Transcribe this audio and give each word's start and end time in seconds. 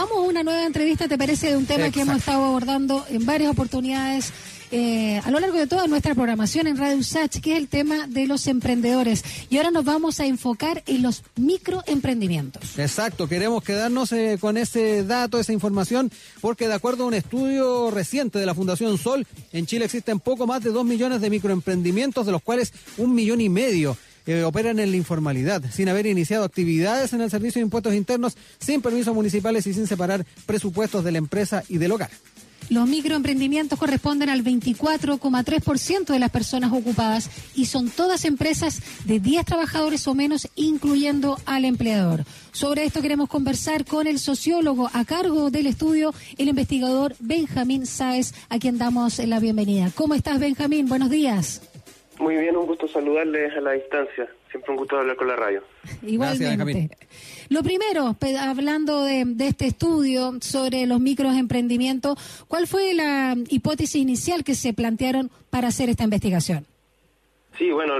vamos 0.00 0.16
a 0.16 0.20
una 0.20 0.42
nueva 0.42 0.64
entrevista, 0.64 1.08
¿te 1.08 1.18
parece? 1.18 1.50
De 1.50 1.56
un 1.58 1.66
tema 1.66 1.90
que 1.90 2.00
hemos 2.00 2.16
estado 2.16 2.42
abordando 2.42 3.04
en 3.10 3.26
varias 3.26 3.50
oportunidades 3.50 4.32
eh, 4.70 5.20
a 5.22 5.30
lo 5.30 5.40
largo 5.40 5.58
de 5.58 5.66
toda 5.66 5.88
nuestra 5.88 6.14
programación 6.14 6.66
en 6.68 6.78
Radio 6.78 7.02
Sach, 7.02 7.38
que 7.40 7.52
es 7.52 7.58
el 7.58 7.68
tema 7.68 8.06
de 8.06 8.26
los 8.26 8.46
emprendedores. 8.46 9.22
Y 9.50 9.58
ahora 9.58 9.70
nos 9.70 9.84
vamos 9.84 10.18
a 10.20 10.24
enfocar 10.24 10.82
en 10.86 11.02
los 11.02 11.22
microemprendimientos. 11.36 12.78
Exacto, 12.78 13.28
queremos 13.28 13.62
quedarnos 13.62 14.12
eh, 14.12 14.38
con 14.40 14.56
ese 14.56 15.04
dato, 15.04 15.38
esa 15.38 15.52
información, 15.52 16.10
porque 16.40 16.66
de 16.66 16.74
acuerdo 16.74 17.04
a 17.04 17.08
un 17.08 17.14
estudio 17.14 17.90
reciente 17.90 18.38
de 18.38 18.46
la 18.46 18.54
Fundación 18.54 18.96
Sol, 18.96 19.26
en 19.52 19.66
Chile 19.66 19.84
existen 19.84 20.18
poco 20.18 20.46
más 20.46 20.62
de 20.62 20.70
dos 20.70 20.86
millones 20.86 21.20
de 21.20 21.28
microemprendimientos, 21.28 22.24
de 22.24 22.32
los 22.32 22.40
cuales 22.40 22.72
un 22.96 23.14
millón 23.14 23.42
y 23.42 23.50
medio 23.50 23.98
operan 24.44 24.78
en 24.78 24.90
la 24.90 24.96
informalidad, 24.96 25.62
sin 25.70 25.88
haber 25.88 26.06
iniciado 26.06 26.44
actividades 26.44 27.12
en 27.12 27.20
el 27.20 27.30
Servicio 27.30 27.60
de 27.60 27.64
Impuestos 27.64 27.94
Internos, 27.94 28.36
sin 28.58 28.82
permisos 28.82 29.14
municipales 29.14 29.66
y 29.66 29.74
sin 29.74 29.86
separar 29.86 30.24
presupuestos 30.46 31.04
de 31.04 31.12
la 31.12 31.18
empresa 31.18 31.62
y 31.68 31.78
del 31.78 31.92
hogar. 31.92 32.10
Los 32.70 32.88
microemprendimientos 32.88 33.78
corresponden 33.78 34.28
al 34.28 34.44
24,3% 34.44 36.12
de 36.12 36.18
las 36.20 36.30
personas 36.30 36.72
ocupadas 36.72 37.28
y 37.56 37.66
son 37.66 37.90
todas 37.90 38.24
empresas 38.24 38.80
de 39.06 39.18
10 39.18 39.44
trabajadores 39.44 40.06
o 40.06 40.14
menos, 40.14 40.48
incluyendo 40.54 41.36
al 41.46 41.64
empleador. 41.64 42.24
Sobre 42.52 42.84
esto 42.84 43.02
queremos 43.02 43.28
conversar 43.28 43.84
con 43.84 44.06
el 44.06 44.20
sociólogo 44.20 44.88
a 44.92 45.04
cargo 45.04 45.50
del 45.50 45.66
estudio, 45.66 46.14
el 46.38 46.48
investigador 46.48 47.16
Benjamín 47.18 47.86
Sáez, 47.86 48.34
a 48.48 48.60
quien 48.60 48.78
damos 48.78 49.18
la 49.18 49.40
bienvenida. 49.40 49.90
¿Cómo 49.96 50.14
estás, 50.14 50.38
Benjamín? 50.38 50.86
Buenos 50.86 51.10
días. 51.10 51.62
Muy 52.20 52.36
bien, 52.36 52.54
un 52.54 52.66
gusto 52.66 52.86
saludarles 52.86 53.56
a 53.56 53.62
la 53.62 53.72
distancia. 53.72 54.28
Siempre 54.50 54.72
un 54.72 54.76
gusto 54.76 54.98
hablar 54.98 55.16
con 55.16 55.26
la 55.26 55.36
radio. 55.36 55.62
Igualmente. 56.02 56.90
Lo 57.48 57.62
primero, 57.62 58.14
hablando 58.38 59.04
de, 59.04 59.24
este 59.40 59.66
estudio 59.66 60.32
sobre 60.42 60.86
los 60.86 61.00
microemprendimientos, 61.00 62.44
¿cuál 62.46 62.66
fue 62.66 62.92
la 62.92 63.34
hipótesis 63.48 63.96
inicial 63.96 64.44
que 64.44 64.54
se 64.54 64.74
plantearon 64.74 65.30
para 65.48 65.68
hacer 65.68 65.88
esta 65.88 66.04
investigación? 66.04 66.66
Sí, 67.56 67.70
bueno, 67.70 67.94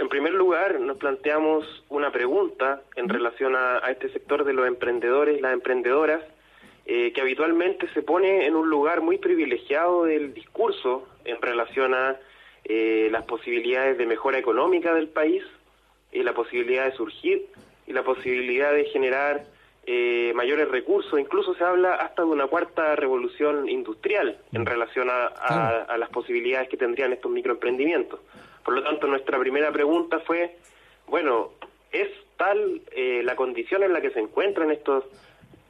en 0.00 0.08
primer 0.08 0.34
lugar 0.34 0.80
nos 0.80 0.96
planteamos 0.96 1.64
una 1.90 2.10
pregunta 2.10 2.82
en 2.96 3.08
relación 3.08 3.54
a, 3.54 3.78
este 3.88 4.10
sector 4.12 4.44
de 4.44 4.52
los 4.52 4.66
emprendedores 4.66 5.38
y 5.38 5.40
las 5.40 5.52
emprendedoras, 5.52 6.20
eh, 6.86 7.12
que 7.12 7.20
habitualmente 7.20 7.88
se 7.94 8.02
pone 8.02 8.46
en 8.46 8.56
un 8.56 8.68
lugar 8.68 9.00
muy 9.00 9.18
privilegiado 9.18 10.06
del 10.06 10.34
discurso 10.34 11.06
en 11.24 11.40
relación 11.40 11.94
a 11.94 12.16
eh, 12.64 13.08
las 13.10 13.24
posibilidades 13.24 13.98
de 13.98 14.06
mejora 14.06 14.38
económica 14.38 14.94
del 14.94 15.08
país, 15.08 15.42
y 16.12 16.22
la 16.22 16.34
posibilidad 16.34 16.86
de 16.86 16.92
surgir 16.92 17.46
y 17.86 17.92
la 17.92 18.02
posibilidad 18.02 18.72
de 18.72 18.84
generar 18.86 19.44
eh, 19.86 20.32
mayores 20.34 20.68
recursos. 20.68 21.18
Incluso 21.18 21.54
se 21.54 21.64
habla 21.64 21.94
hasta 21.94 22.22
de 22.22 22.28
una 22.28 22.46
cuarta 22.46 22.96
revolución 22.96 23.68
industrial 23.68 24.38
en 24.52 24.66
relación 24.66 25.08
a, 25.10 25.96
las 25.96 26.08
posibilidades 26.10 26.68
que 26.68 26.76
tendrían 26.76 27.12
estos 27.12 27.30
microemprendimientos. 27.30 28.20
Por 28.64 28.74
lo 28.74 28.82
tanto, 28.82 29.06
nuestra 29.06 29.38
primera 29.38 29.72
pregunta 29.72 30.20
fue, 30.20 30.56
bueno, 31.06 31.52
¿es 31.92 32.08
tal 32.36 32.82
eh, 32.92 33.22
la 33.24 33.36
condición 33.36 33.82
en 33.82 33.92
la 33.92 34.00
que 34.00 34.10
se 34.10 34.20
encuentran 34.20 34.70
estos 34.70 35.04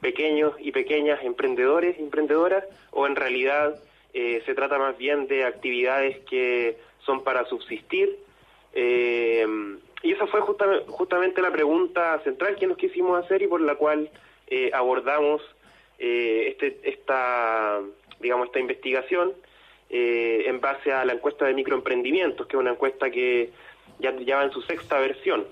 pequeños 0.00 0.54
y 0.58 0.72
pequeñas 0.72 1.22
emprendedores 1.22 1.98
y 1.98 2.02
emprendedoras 2.02 2.64
o 2.90 3.06
en 3.06 3.16
realidad 3.16 3.76
eh, 4.14 4.42
se 4.46 4.54
trata 4.54 4.78
más 4.78 4.96
bien 4.98 5.26
de 5.26 5.44
actividades 5.44 6.18
que 6.28 6.78
son 7.04 7.22
para 7.22 7.44
subsistir 7.46 8.18
eh, 8.72 9.46
y 10.02 10.12
esa 10.12 10.26
fue 10.26 10.40
justamente 10.40 11.42
la 11.42 11.50
pregunta 11.50 12.20
central 12.24 12.56
que 12.56 12.66
nos 12.66 12.78
quisimos 12.78 13.22
hacer 13.22 13.42
y 13.42 13.46
por 13.46 13.60
la 13.60 13.74
cual 13.74 14.10
eh, 14.46 14.70
abordamos 14.72 15.42
eh, 15.98 16.48
este, 16.48 16.80
esta, 16.84 17.80
digamos, 18.20 18.46
esta 18.46 18.60
investigación 18.60 19.32
eh, 19.90 20.44
en 20.46 20.60
base 20.60 20.92
a 20.92 21.04
la 21.04 21.12
encuesta 21.12 21.44
de 21.44 21.54
microemprendimientos, 21.54 22.46
que 22.46 22.56
es 22.56 22.60
una 22.60 22.70
encuesta 22.70 23.10
que 23.10 23.50
ya, 23.98 24.16
ya 24.20 24.36
va 24.36 24.44
en 24.44 24.52
su 24.52 24.62
sexta 24.62 24.98
versión. 24.98 25.46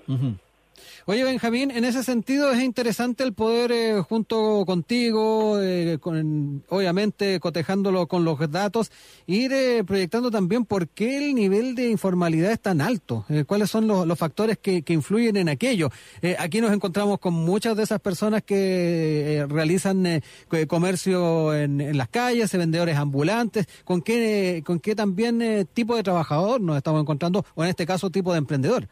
Oye, 1.05 1.23
Benjamín, 1.23 1.71
en 1.71 1.85
ese 1.85 2.03
sentido 2.03 2.51
es 2.51 2.61
interesante 2.61 3.23
el 3.23 3.33
poder, 3.33 3.71
eh, 3.71 4.01
junto 4.01 4.63
contigo, 4.65 5.59
eh, 5.61 5.97
con, 5.99 6.63
obviamente 6.69 7.39
cotejándolo 7.39 8.07
con 8.07 8.25
los 8.25 8.39
datos, 8.51 8.91
ir 9.25 9.51
eh, 9.53 9.83
proyectando 9.83 10.29
también 10.29 10.65
por 10.65 10.89
qué 10.89 11.17
el 11.17 11.35
nivel 11.35 11.75
de 11.75 11.89
informalidad 11.89 12.51
es 12.51 12.59
tan 12.59 12.81
alto, 12.81 13.25
cuáles 13.47 13.69
son 13.69 13.87
los, 13.87 14.19
factores 14.19 14.57
que, 14.57 14.83
influyen 14.89 15.37
en 15.37 15.49
aquello. 15.49 15.89
aquí 16.39 16.59
nos 16.59 16.73
encontramos 16.73 17.19
con 17.19 17.33
muchas 17.33 17.77
de 17.77 17.83
esas 17.83 18.01
personas 18.01 18.43
que 18.43 19.45
realizan 19.49 20.21
comercio 20.67 21.53
en, 21.55 21.79
en, 21.79 21.97
las 21.97 22.09
calles, 22.09 22.51
vendedores 22.51 22.97
ambulantes, 22.97 23.67
con 23.85 24.01
qué, 24.01 24.61
con 24.65 24.79
qué 24.79 24.95
también 24.95 25.67
tipo 25.73 25.95
de 25.95 26.03
trabajador 26.03 26.59
nos 26.59 26.75
estamos 26.75 27.01
encontrando, 27.01 27.45
o 27.55 27.63
en 27.63 27.69
este 27.69 27.85
caso 27.85 28.09
tipo 28.09 28.33
de 28.33 28.39
emprendedor. 28.39 28.87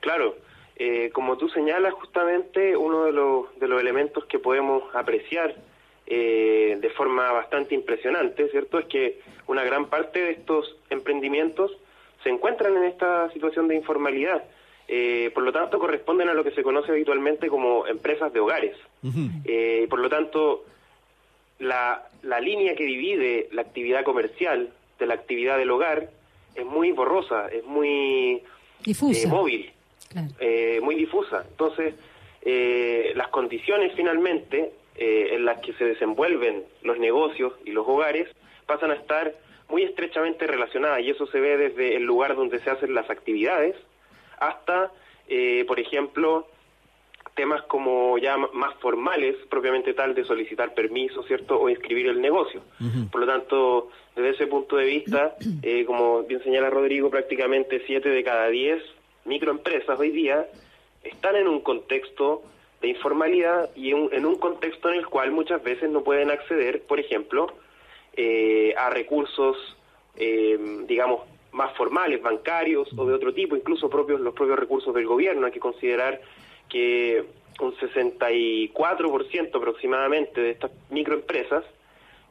Claro. 0.00 0.49
Eh, 0.82 1.10
como 1.12 1.36
tú 1.36 1.50
señalas, 1.50 1.92
justamente 1.92 2.74
uno 2.74 3.04
de 3.04 3.12
los, 3.12 3.54
de 3.60 3.68
los 3.68 3.82
elementos 3.82 4.24
que 4.24 4.38
podemos 4.38 4.82
apreciar 4.94 5.54
eh, 6.06 6.78
de 6.80 6.88
forma 6.88 7.30
bastante 7.32 7.74
impresionante, 7.74 8.48
¿cierto? 8.48 8.78
Es 8.78 8.86
que 8.86 9.20
una 9.46 9.62
gran 9.62 9.90
parte 9.90 10.20
de 10.20 10.30
estos 10.30 10.74
emprendimientos 10.88 11.70
se 12.22 12.30
encuentran 12.30 12.78
en 12.78 12.84
esta 12.84 13.30
situación 13.32 13.68
de 13.68 13.74
informalidad. 13.74 14.42
Eh, 14.88 15.30
por 15.34 15.42
lo 15.42 15.52
tanto, 15.52 15.78
corresponden 15.78 16.30
a 16.30 16.34
lo 16.34 16.42
que 16.42 16.52
se 16.52 16.62
conoce 16.62 16.92
habitualmente 16.92 17.48
como 17.48 17.86
empresas 17.86 18.32
de 18.32 18.40
hogares. 18.40 18.74
por 19.90 19.98
lo 19.98 20.08
tanto, 20.08 20.64
la, 21.58 22.08
la 22.22 22.40
línea 22.40 22.74
que 22.74 22.84
divide 22.84 23.50
la 23.52 23.60
actividad 23.60 24.02
comercial 24.02 24.72
de 24.98 25.06
la 25.06 25.12
actividad 25.12 25.58
del 25.58 25.72
hogar 25.72 26.08
es 26.54 26.64
muy 26.64 26.90
borrosa, 26.92 27.48
es 27.48 27.66
muy 27.66 28.42
móvil 29.28 29.74
eh, 30.40 30.80
muy 30.82 30.96
difusa. 30.96 31.44
Entonces, 31.48 31.94
eh, 32.42 33.12
las 33.14 33.28
condiciones 33.28 33.92
finalmente 33.94 34.72
eh, 34.96 35.28
en 35.32 35.44
las 35.44 35.60
que 35.60 35.72
se 35.74 35.84
desenvuelven 35.84 36.64
los 36.82 36.98
negocios 36.98 37.52
y 37.64 37.70
los 37.70 37.86
hogares 37.86 38.28
pasan 38.66 38.90
a 38.90 38.94
estar 38.94 39.32
muy 39.68 39.82
estrechamente 39.84 40.46
relacionadas 40.46 41.00
y 41.00 41.10
eso 41.10 41.26
se 41.26 41.38
ve 41.38 41.56
desde 41.56 41.96
el 41.96 42.02
lugar 42.02 42.34
donde 42.34 42.58
se 42.58 42.70
hacen 42.70 42.92
las 42.92 43.08
actividades 43.08 43.76
hasta, 44.40 44.90
por 45.68 45.78
ejemplo, 45.78 46.48
temas 47.36 47.62
como 47.62 48.18
ya 48.18 48.36
más 48.36 48.74
formales, 48.80 49.36
propiamente 49.48 49.94
tal, 49.94 50.14
de 50.14 50.24
solicitar 50.24 50.74
permiso, 50.74 51.22
¿cierto? 51.22 51.60
O 51.60 51.68
inscribir 51.68 52.08
el 52.08 52.20
negocio. 52.20 52.62
Por 53.12 53.20
lo 53.20 53.26
tanto, 53.28 53.90
desde 54.16 54.30
ese 54.30 54.46
punto 54.48 54.76
de 54.76 54.86
vista, 54.86 55.36
como 55.86 56.24
bien 56.24 56.42
señala 56.42 56.68
Rodrigo, 56.68 57.10
prácticamente 57.10 57.82
siete 57.86 58.08
de 58.08 58.24
cada 58.24 58.48
diez 58.48 58.82
microempresas 59.24 59.98
hoy 59.98 60.10
día 60.10 60.46
están 61.02 61.36
en 61.36 61.48
un 61.48 61.60
contexto 61.60 62.42
de 62.80 62.88
informalidad 62.88 63.70
y 63.74 63.90
en, 63.90 64.26
un 64.26 64.36
contexto 64.36 64.88
en 64.88 64.96
el 64.96 65.06
cual 65.06 65.32
muchas 65.32 65.62
veces 65.62 65.90
no 65.90 66.02
pueden 66.02 66.30
acceder, 66.30 66.82
por 66.82 66.98
ejemplo, 66.98 67.52
eh, 68.16 68.74
a 68.76 68.90
recursos, 68.90 69.56
eh, 70.16 70.58
digamos, 70.86 71.22
más 71.52 71.76
formales, 71.76 72.22
bancarios 72.22 72.88
o 72.96 73.04
de 73.04 73.14
otro 73.14 73.34
tipo, 73.34 73.56
incluso 73.56 73.90
propios 73.90 74.20
los 74.20 74.34
propios 74.34 74.58
recursos 74.58 74.94
del 74.94 75.06
gobierno. 75.06 75.46
Hay 75.46 75.52
que 75.52 75.60
considerar 75.60 76.20
que 76.68 77.24
un 77.60 77.74
64% 77.76 79.54
aproximadamente 79.54 80.40
de 80.40 80.50
estas 80.50 80.70
microempresas 80.88 81.64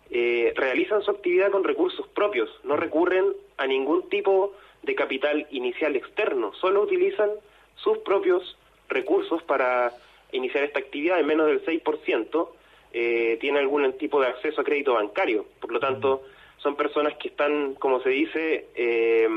eh, 0.10 0.54
realizan 0.56 1.04
su 1.04 1.12
actividad 1.12 1.52
con 1.52 1.64
recursos 1.64 2.08
propios, 2.08 2.50
no 2.64 2.76
recurren 2.76 3.26
a 3.58 3.68
ningún 3.68 4.10
tipo 4.10 4.54
de 4.54 4.60
capital 4.96 5.48
inicial 5.52 5.96
externo, 5.96 6.54
solo 6.54 6.82
utilizan 6.82 7.30
sus 7.76 8.00
propios 8.00 8.58
recursos 8.90 9.42
para 9.44 9.94
iniciar 10.32 10.64
esta 10.64 10.80
actividad, 10.80 11.20
en 11.20 11.28
menos 11.28 11.48
del 11.48 11.64
6% 11.64 12.50
eh, 12.92 13.38
tiene 13.40 13.60
algún 13.60 13.92
tipo 13.94 14.20
de 14.20 14.28
acceso 14.28 14.62
a 14.62 14.64
crédito 14.64 14.94
bancario, 14.94 15.46
por 15.60 15.72
lo 15.72 15.80
tanto 15.80 16.24
son 16.58 16.76
personas 16.76 17.16
que 17.18 17.30
están, 17.30 17.76
como 17.76 18.02
se 18.02 18.10
dice, 18.10 18.68
eh, 18.76 19.28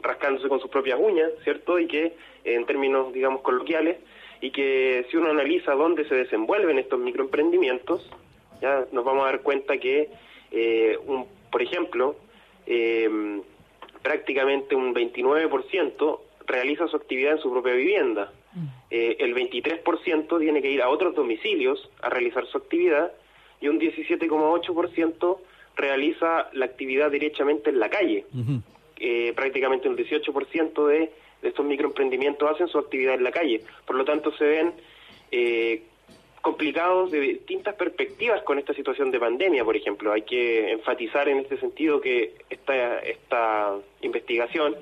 rascándose 0.00 0.48
con 0.48 0.60
sus 0.60 0.70
propias 0.70 0.98
uñas, 1.00 1.30
¿cierto? 1.44 1.78
Y 1.78 1.86
que, 1.86 2.14
en 2.44 2.66
términos, 2.66 3.12
digamos, 3.12 3.42
coloquiales, 3.42 3.98
y 4.40 4.50
que 4.50 5.06
si 5.10 5.16
uno 5.16 5.30
analiza 5.30 5.74
dónde 5.74 6.04
se 6.08 6.16
desenvuelven 6.16 6.78
estos 6.78 6.98
microemprendimientos, 6.98 8.10
ya 8.60 8.86
nos 8.90 9.04
vamos 9.04 9.22
a 9.22 9.26
dar 9.26 9.42
cuenta 9.42 9.78
que, 9.78 10.08
eh, 10.50 10.98
un, 11.06 11.26
por 11.50 11.62
ejemplo, 11.62 12.16
eh, 12.66 13.08
prácticamente 14.02 14.74
un 14.74 14.94
29% 14.94 16.20
realiza 16.46 16.86
su 16.88 16.96
actividad 16.96 17.32
en 17.32 17.38
su 17.38 17.50
propia 17.50 17.72
vivienda. 17.72 18.32
Mm. 18.52 18.66
Eh, 18.90 19.16
el 19.20 19.34
23% 19.34 20.38
tiene 20.38 20.60
que 20.60 20.70
ir 20.70 20.82
a 20.82 20.88
otros 20.88 21.14
domicilios 21.14 21.90
a 22.02 22.10
realizar 22.10 22.46
su 22.46 22.58
actividad 22.58 23.12
y 23.60 23.68
un 23.68 23.78
17,8% 23.80 25.38
realiza 25.76 26.48
la 26.52 26.66
actividad 26.66 27.10
directamente 27.10 27.70
en 27.70 27.78
la 27.78 27.88
calle. 27.88 28.26
Eh, 28.98 29.32
prácticamente 29.34 29.88
un 29.88 29.96
18% 29.96 30.86
de, 30.86 31.12
de 31.40 31.48
estos 31.48 31.64
microemprendimientos 31.64 32.50
hacen 32.50 32.68
su 32.68 32.78
actividad 32.78 33.14
en 33.14 33.24
la 33.24 33.32
calle. 33.32 33.62
Por 33.86 33.96
lo 33.96 34.04
tanto, 34.04 34.32
se 34.36 34.44
ven 34.44 34.74
eh, 35.30 35.82
complicados 36.42 37.12
de 37.12 37.20
distintas 37.20 37.76
perspectivas 37.76 38.42
con 38.42 38.58
esta 38.58 38.74
situación 38.74 39.10
de 39.10 39.20
pandemia, 39.20 39.64
por 39.64 39.76
ejemplo. 39.76 40.12
Hay 40.12 40.22
que 40.22 40.72
enfatizar 40.72 41.28
en 41.28 41.38
este 41.38 41.56
sentido 41.56 42.00
que 42.00 42.34
esta, 42.50 42.98
esta 42.98 43.76
investigación 44.02 44.74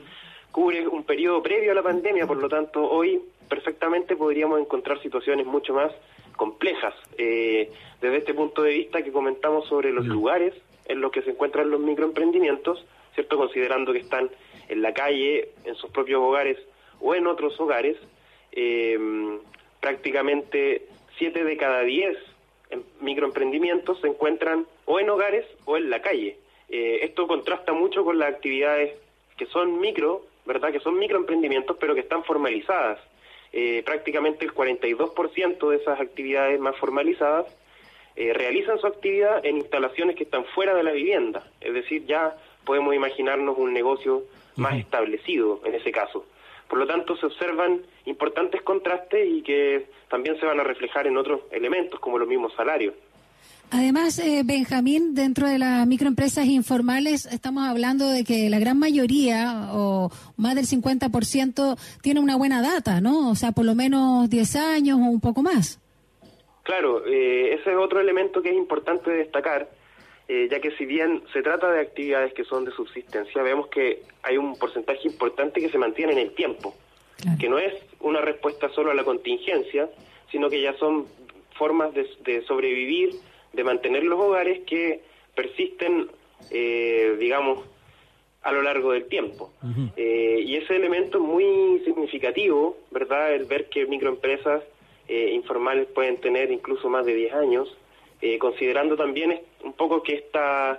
cubre 0.51 0.89
un 0.89 1.05
periodo 1.05 1.43
previo 1.43 1.71
a 1.71 1.75
la 1.75 1.83
pandemia, 1.83 2.27
por 2.27 2.39
lo 2.39 2.49
tanto, 2.49 2.83
hoy 2.91 3.21
perfectamente 3.49 4.17
podríamos 4.17 4.59
encontrar 4.59 5.01
situaciones 5.03 5.47
mucho 5.47 5.75
más 5.75 5.93
complejas. 6.35 6.95
Eh, 7.19 7.71
desde 8.01 8.17
este 8.17 8.33
punto 8.33 8.63
de 8.63 8.73
vista 8.73 9.03
que 9.03 9.13
comentamos 9.13 9.69
sobre 9.69 9.93
los 9.93 10.07
lugares 10.07 10.55
en 10.87 11.03
los 11.03 11.13
que 11.13 11.21
se 11.23 11.31
encuentran 11.31 11.71
los 11.71 11.81
microemprendimientos, 11.81 12.87
¿cierto? 13.15 13.37
Considerando 13.37 13.93
que 13.93 13.99
están 13.99 14.31
en 14.69 14.81
la 14.81 14.95
calle, 14.95 15.51
en 15.65 15.75
sus 15.75 15.91
propios 15.91 16.23
hogares 16.23 16.57
o 17.01 17.15
en 17.15 17.27
otros 17.27 17.61
hogares, 17.61 17.99
eh, 18.53 18.99
prácticamente 19.81 20.87
7 21.21 21.45
de 21.45 21.57
cada 21.59 21.83
10 21.83 22.17
microemprendimientos 23.01 24.01
se 24.01 24.09
encuentran 24.09 24.67
o 24.87 24.99
en 25.01 25.11
hogares 25.11 25.45
o 25.67 25.77
en 25.77 25.91
la 25.91 26.01
calle. 26.01 26.39
Eh, 26.69 27.01
esto 27.03 27.27
contrasta 27.27 27.73
mucho 27.73 28.05
con 28.05 28.19
las 28.19 28.31
actividades 28.31 28.95
que 29.37 29.47
son 29.47 29.81
micro, 29.81 30.25
¿verdad? 30.47 30.73
Que 30.73 30.81
son 30.81 30.99
microemprendimientos, 30.99 31.77
pero 31.79 31.95
que 31.95 32.01
están 32.01 32.25
formalizadas. 32.25 32.99
Eh, 33.53 33.83
prácticamente 33.85 34.45
el 34.45 34.55
42% 34.55 35.69
de 35.69 35.77
esas 35.77 36.01
actividades 36.01 36.59
más 36.59 36.77
formalizadas 36.77 37.47
eh, 38.17 38.33
realizan 38.33 38.79
su 38.79 38.87
actividad 38.87 39.45
en 39.45 39.59
instalaciones 39.59 40.17
que 40.17 40.25
están 40.25 40.45
fuera 40.47 40.75
de 40.75 40.85
la 40.85 40.93
vivienda. 40.93 41.45
Es 41.61 41.75
decir, 41.75 42.07
ya 42.07 42.35
podemos 42.65 42.95
imaginarnos 42.95 43.59
un 43.59 43.75
negocio 43.75 44.23
más 44.57 44.75
establecido 44.79 45.61
en 45.65 45.75
ese 45.75 45.91
caso. 45.93 46.25
Por 46.71 46.79
lo 46.79 46.87
tanto, 46.87 47.17
se 47.17 47.27
observan 47.27 47.83
importantes 48.07 48.63
contrastes 48.63 49.29
y 49.29 49.43
que 49.43 49.87
también 50.09 50.39
se 50.39 50.47
van 50.47 50.61
a 50.61 50.63
reflejar 50.63 51.09
en 51.09 51.17
otros 51.17 51.41
elementos, 51.51 51.99
como 51.99 52.17
los 52.17 52.29
mismos 52.29 52.55
salarios. 52.55 52.95
Además, 53.73 54.21
eh, 54.21 54.43
Benjamín, 54.45 55.15
dentro 55.15 55.49
de 55.49 55.59
las 55.59 55.85
microempresas 55.89 56.47
informales, 56.47 57.27
estamos 57.27 57.69
hablando 57.69 58.09
de 58.09 58.23
que 58.23 58.49
la 58.49 58.61
gran 58.61 58.79
mayoría, 58.79 59.71
o 59.73 60.11
más 60.37 60.55
del 60.55 60.67
50%, 60.67 61.77
tiene 62.03 62.21
una 62.21 62.37
buena 62.37 62.63
data, 62.63 63.01
¿no? 63.01 63.31
O 63.31 63.35
sea, 63.35 63.51
por 63.51 63.65
lo 63.65 63.75
menos 63.75 64.31
10 64.31 64.55
años 64.57 64.99
o 64.99 65.11
un 65.11 65.21
poco 65.21 65.43
más. 65.43 65.81
Claro, 66.63 67.05
eh, 67.05 67.55
ese 67.55 67.73
es 67.73 67.77
otro 67.77 68.01
elemento 68.01 68.43
que 68.43 68.51
es 68.51 68.57
importante 68.57 69.11
destacar 69.11 69.69
eh, 70.33 70.47
ya 70.49 70.61
que 70.61 70.71
si 70.77 70.87
bien 70.87 71.25
se 71.33 71.43
trata 71.43 71.73
de 71.73 71.81
actividades 71.81 72.33
que 72.35 72.45
son 72.45 72.65
de 72.65 72.71
subsistencia, 72.71 73.43
vemos 73.43 73.67
que 73.67 74.05
hay 74.23 74.37
un 74.37 74.57
porcentaje 74.57 75.09
importante 75.09 75.61
que 75.61 75.71
se 75.71 75.77
mantiene 75.77 76.13
en 76.13 76.21
el 76.21 76.35
tiempo, 76.37 76.73
que 77.41 77.49
no 77.49 77.59
es 77.59 77.75
una 77.99 78.21
respuesta 78.21 78.69
solo 78.69 78.93
a 78.93 78.95
la 78.95 79.03
contingencia, 79.03 79.91
sino 80.31 80.49
que 80.49 80.63
ya 80.63 80.73
son 80.75 81.07
formas 81.59 81.93
de, 81.95 82.43
sobrevivir, 82.47 83.11
de 83.53 83.65
mantener 83.65 84.05
los 84.05 84.21
hogares 84.21 84.61
que 84.69 85.01
persisten, 85.35 86.09
eh, 86.53 87.17
digamos, 87.19 87.67
a 88.43 88.53
lo 88.53 88.63
largo 88.63 88.93
del 88.93 89.07
tiempo. 89.07 89.51
Eh, 89.97 90.45
y 90.47 90.55
ese 90.55 90.77
elemento 90.77 91.19
es 91.19 91.25
muy 91.25 91.83
significativo, 91.85 92.77
¿verdad? 92.93 93.35
El 93.35 93.47
ver 93.47 93.69
que 93.69 93.85
microempresas 93.85 94.63
informales 95.09 95.89
pueden 95.89 96.19
tener 96.21 96.53
incluso 96.53 96.89
más 96.89 97.05
de 97.05 97.17
10 97.17 97.35
años, 97.35 97.77
eh, 98.23 98.39
considerando 98.39 98.97
también 98.97 99.41
un 99.65 99.73
poco 99.73 100.03
que 100.03 100.15
esta, 100.15 100.79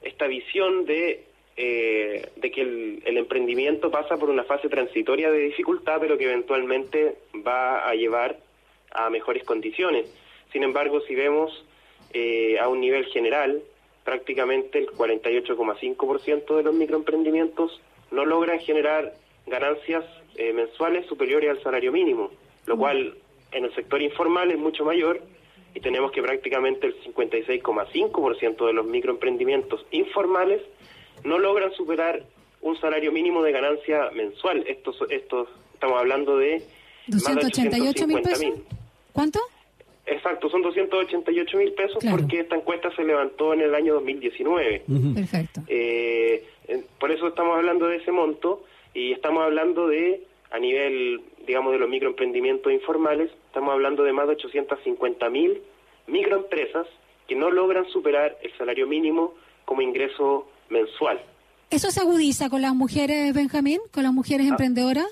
esta 0.00 0.26
visión 0.26 0.86
de, 0.86 1.24
eh, 1.56 2.26
de 2.36 2.50
que 2.50 2.62
el, 2.62 3.16
emprendimiento 3.18 3.90
pasa 3.90 4.16
por 4.16 4.30
una 4.30 4.44
fase 4.44 4.68
transitoria 4.70 5.30
de 5.30 5.40
dificultad, 5.40 5.98
pero 6.00 6.16
que 6.16 6.24
eventualmente 6.24 7.16
va 7.46 7.86
a 7.86 7.94
llevar 7.94 8.38
a 8.92 9.10
mejores 9.10 9.44
condiciones. 9.44 10.06
Sin 10.52 10.62
embargo, 10.62 11.02
si 11.02 11.14
vemos 11.14 11.64
eh, 12.14 12.58
a 12.58 12.68
un 12.68 12.80
nivel 12.80 13.04
general, 13.06 13.62
prácticamente 14.02 14.78
el 14.78 14.86
48,5% 14.86 16.56
de 16.56 16.62
los 16.62 16.74
microemprendimientos 16.74 17.78
no 18.10 18.24
logran 18.24 18.58
generar 18.60 19.12
ganancias 19.46 20.04
mensuales 20.54 21.04
superiores 21.04 21.50
al 21.50 21.62
salario 21.62 21.92
mínimo, 21.92 22.30
lo 22.64 22.78
cual 22.78 23.14
en 23.52 23.64
el 23.64 23.74
sector 23.74 24.00
informal 24.00 24.50
es 24.50 24.58
mucho 24.58 24.86
mayor 24.86 25.20
y 25.74 25.80
tenemos 25.80 26.12
que 26.12 26.22
prácticamente 26.22 26.86
el 26.86 27.00
56,5% 27.02 28.66
de 28.66 28.72
los 28.72 28.86
microemprendimientos 28.86 29.86
informales 29.90 30.60
no 31.24 31.38
logran 31.38 31.72
superar 31.72 32.22
un 32.60 32.78
salario 32.78 33.12
mínimo 33.12 33.42
de 33.42 33.52
ganancia 33.52 34.10
mensual. 34.14 34.64
Estos, 34.66 34.96
estos 35.10 35.48
estamos 35.74 35.98
hablando 35.98 36.36
de 36.36 36.62
288 37.06 38.06
mil 38.06 38.22
pesos. 38.22 38.54
¿Cuánto? 39.12 39.40
Exacto, 40.06 40.48
son 40.50 40.62
288 40.62 41.56
mil 41.56 41.72
pesos 41.72 42.04
porque 42.10 42.40
esta 42.40 42.56
encuesta 42.56 42.90
se 42.96 43.04
levantó 43.04 43.54
en 43.54 43.60
el 43.60 43.74
año 43.74 43.94
2019. 43.94 44.82
Perfecto. 45.14 45.60
Eh, 45.68 46.44
por 46.98 47.10
eso 47.10 47.28
estamos 47.28 47.56
hablando 47.56 47.86
de 47.86 47.96
ese 47.96 48.10
monto 48.10 48.64
y 48.92 49.12
estamos 49.12 49.44
hablando 49.44 49.86
de, 49.86 50.24
a 50.50 50.58
nivel 50.58 51.22
digamos, 51.46 51.72
de 51.72 51.78
los 51.78 51.88
microemprendimientos 51.88 52.72
informales, 52.72 53.30
estamos 53.50 53.72
hablando 53.72 54.04
de 54.04 54.12
más 54.12 54.28
de 54.28 54.34
850 54.34 55.28
mil 55.28 55.60
microempresas 56.06 56.86
que 57.26 57.34
no 57.34 57.50
logran 57.50 57.84
superar 57.88 58.38
el 58.42 58.56
salario 58.56 58.86
mínimo 58.86 59.34
como 59.64 59.82
ingreso 59.82 60.48
mensual. 60.68 61.20
¿Eso 61.68 61.90
se 61.90 62.00
agudiza 62.00 62.48
con 62.48 62.62
las 62.62 62.74
mujeres, 62.74 63.34
Benjamín, 63.34 63.80
con 63.92 64.04
las 64.04 64.12
mujeres 64.12 64.46
ah, 64.46 64.50
emprendedoras? 64.50 65.06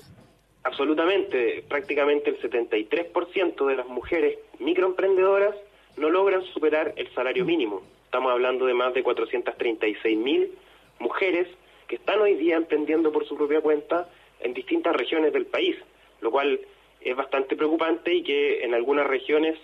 Absolutamente, 0.63 1.65
prácticamente 1.67 2.29
el 2.29 2.41
73% 2.41 3.65
de 3.67 3.75
las 3.75 3.87
mujeres 3.87 4.39
microemprendedoras 4.59 5.55
no 5.97 6.09
logran 6.09 6.41
superar 6.53 6.93
el 6.95 7.13
salario 7.13 7.43
mínimo. 7.43 7.81
Estamos 8.05 8.31
hablando 8.31 8.65
de 8.65 8.73
más 8.73 8.93
de 8.93 9.03
436 9.03 10.17
mil 10.17 10.51
mujeres 10.99 11.47
que 11.89 11.95
están 11.95 12.21
hoy 12.21 12.35
día 12.35 12.55
emprendiendo 12.55 13.11
por 13.11 13.27
su 13.27 13.35
propia 13.35 13.59
cuenta 13.59 14.07
en 14.39 14.53
distintas 14.53 14.95
regiones 14.95 15.33
del 15.33 15.45
país 15.45 15.75
lo 16.21 16.31
cual 16.31 16.59
es 17.01 17.15
bastante 17.15 17.55
preocupante 17.55 18.13
y 18.13 18.23
que 18.23 18.63
en 18.63 18.73
algunas 18.73 19.07
regiones 19.07 19.57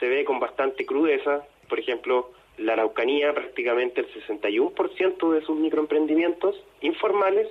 se 0.00 0.08
ve 0.08 0.24
con 0.24 0.40
bastante 0.40 0.84
crudeza. 0.84 1.46
Por 1.68 1.78
ejemplo, 1.78 2.30
la 2.58 2.74
Araucanía, 2.74 3.32
prácticamente 3.32 4.00
el 4.00 4.08
61% 4.12 5.32
de 5.32 5.42
sus 5.42 5.56
microemprendimientos 5.58 6.56
informales 6.80 7.48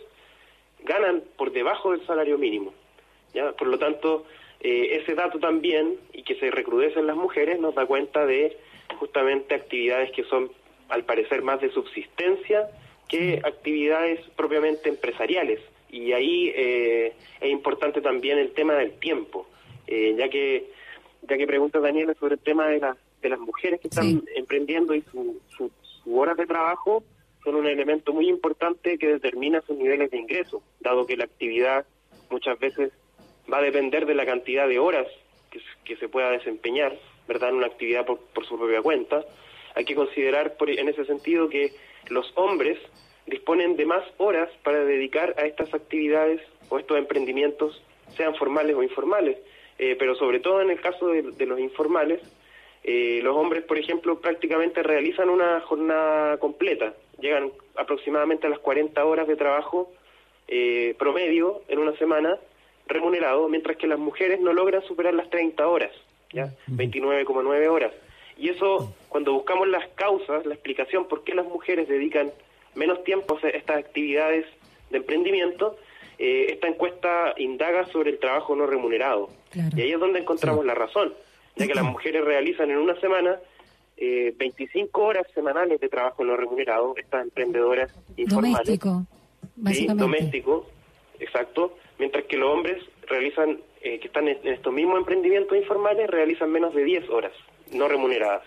ganan 0.84 1.24
por 1.38 1.52
debajo 1.52 1.92
del 1.92 2.06
salario 2.06 2.38
mínimo. 2.38 2.74
¿ya? 3.34 3.52
Por 3.54 3.68
lo 3.68 3.78
tanto, 3.80 4.26
eh, 4.60 5.00
ese 5.02 5.16
dato 5.16 5.40
también, 5.40 5.98
y 6.14 6.24
que 6.24 6.36
se 6.36 6.52
recrudecen 6.52 7.08
las 7.08 7.16
mujeres, 7.16 7.60
nos 7.60 7.76
da 7.76 7.86
cuenta 7.86 8.26
de 8.26 8.58
justamente 9.00 9.56
actividades 9.56 10.12
que 10.12 10.24
son, 10.26 10.52
al 10.90 11.04
parecer, 11.04 11.42
más 11.42 11.62
de 11.62 11.72
subsistencia 11.72 12.70
que 13.08 13.42
actividades 13.44 14.20
propiamente 14.36 14.90
empresariales. 14.90 15.60
Y 15.92 16.14
ahí 16.14 16.52
eh, 16.56 17.14
es 17.42 17.52
importante 17.52 18.02
también 18.02 18.38
el 18.38 18.54
tema 18.54 18.76
del 18.76 18.94
tiempo, 18.94 19.48
eh, 19.88 20.16
ya 20.18 20.30
que 20.30 20.72
ya 21.28 21.38
que 21.38 21.46
pregunta 21.46 21.80
Daniela 21.80 22.14
sobre 22.16 22.36
el 22.36 22.40
tema 22.40 22.68
de, 22.68 22.82
de 23.22 23.30
las 23.30 23.40
mujeres 23.40 23.80
que 23.80 23.90
están 23.90 24.24
emprendiendo 24.36 24.96
y 24.96 25.02
su, 25.04 25.40
su, 25.50 25.72
horas 26.18 26.38
de 26.38 26.48
trabajo 26.48 27.04
son 27.44 27.56
un 27.56 27.68
elemento 27.68 28.14
muy 28.14 28.28
importante 28.28 28.98
que 28.98 29.08
determina 29.08 29.62
sus 29.62 29.78
niveles 29.78 30.10
de 30.12 30.18
ingreso, 30.18 30.64
dado 30.80 31.06
que 31.06 31.18
la 31.18 31.26
actividad 31.26 31.86
muchas 32.30 32.58
veces 32.60 32.92
va 33.52 33.60
a 33.60 33.62
depender 33.62 34.06
de 34.06 34.16
la 34.16 34.26
cantidad 34.26 34.68
de 34.68 34.80
horas 34.80 35.08
que, 35.52 35.60
que 35.84 35.96
se 35.98 36.10
pueda 36.10 36.32
desempeñar, 36.32 36.98
¿verdad?, 37.28 37.50
en 37.50 37.56
una 37.56 37.68
actividad 37.68 38.06
por, 38.06 38.20
por 38.20 38.46
su 38.46 38.58
propia 38.58 38.82
cuenta. 38.82 39.24
Hay 39.76 39.86
que 39.86 39.96
considerar 39.96 40.58
por, 40.58 40.70
en 40.70 40.90
ese 40.90 41.06
sentido 41.06 41.50
que 41.50 41.74
los 42.10 42.32
hombres 42.36 42.80
disponen 43.32 43.78
de 43.78 43.86
más 43.86 44.04
horas 44.18 44.50
para 44.62 44.84
dedicar 44.84 45.34
a 45.38 45.46
estas 45.46 45.74
actividades 45.74 46.42
o 46.70 46.78
estos 46.78 46.98
emprendimientos, 46.98 47.82
sean 48.16 48.36
formales 48.36 48.76
o 48.76 48.84
informales. 48.84 49.38
Eh, 49.80 49.96
pero 49.98 50.14
sobre 50.16 50.40
todo 50.40 50.62
en 50.62 50.70
el 50.70 50.80
caso 50.80 51.08
de, 51.08 51.46
los 51.48 51.60
informales, 51.60 52.22
eh, 52.84 53.20
los 53.24 53.36
hombres, 53.36 53.64
por 53.64 53.80
ejemplo, 53.80 54.20
prácticamente 54.20 54.84
realizan 54.84 55.30
una 55.30 55.62
jornada 55.62 56.38
completa, 56.38 56.94
llegan 57.20 57.52
aproximadamente 57.76 58.46
a 58.46 58.52
las 58.52 58.60
40 58.60 59.04
horas 59.04 59.28
de 59.28 59.36
trabajo 59.36 59.92
eh, 60.48 60.94
promedio 61.00 61.62
en 61.68 61.80
una 61.80 61.98
semana 61.98 62.38
remunerado, 62.86 63.48
mientras 63.48 63.78
que 63.78 63.88
las 63.88 63.98
mujeres 63.98 64.40
no 64.40 64.54
logran 64.54 64.84
superar 64.84 65.14
las 65.14 65.30
30 65.30 65.66
horas, 65.68 65.92
¿ya? 66.32 66.54
29,9 66.68 67.68
horas. 67.70 67.94
Y 68.38 68.50
eso, 68.50 68.94
cuando 69.10 69.34
buscamos 69.34 69.68
las 69.68 69.88
causas, 69.96 70.46
la 70.46 70.54
explicación 70.54 71.08
por 71.08 71.24
qué 71.24 71.34
las 71.34 71.46
mujeres 71.46 71.88
dedican 71.88 72.32
menos 72.76 73.04
tiempo 73.04 73.38
estas 73.44 73.78
actividades 73.78 74.46
de 74.90 74.98
emprendimiento, 74.98 75.78
eh, 76.18 76.48
esta 76.50 76.68
encuesta 76.68 77.34
indaga 77.38 77.86
sobre 77.88 78.12
el 78.12 78.20
trabajo 78.20 78.56
no 78.56 78.68
remunerado. 78.68 79.30
Y 79.54 79.82
ahí 79.82 79.92
es 79.92 80.00
donde 80.00 80.20
encontramos 80.20 80.66
la 80.66 80.76
razón, 80.76 81.14
ya 81.56 81.68
que 81.68 81.74
las 81.74 81.84
mujeres 81.84 82.24
realizan 82.24 82.70
en 82.72 82.78
una 82.78 83.00
semana 83.00 83.38
eh, 83.98 84.34
25 84.38 85.02
horas 85.02 85.28
semanales 85.34 85.80
de 85.80 85.90
trabajo 85.90 86.24
no 86.24 86.36
remunerado, 86.36 86.96
estas 86.98 87.24
emprendedoras 87.24 87.94
informales. 88.18 88.80
Doméstico, 88.80 89.96
doméstico, 89.96 90.68
exacto, 91.20 91.78
mientras 92.00 92.26
que 92.26 92.38
los 92.38 92.50
hombres 92.50 92.84
realizan 93.08 93.60
que 93.82 94.00
están 94.04 94.28
en 94.28 94.38
estos 94.48 94.72
mismos 94.72 95.00
emprendimientos 95.00 95.58
informales 95.58 96.08
realizan 96.08 96.52
menos 96.52 96.72
de 96.76 96.84
10 96.84 97.10
horas 97.10 97.34
no 97.74 97.88
remuneradas. 97.88 98.44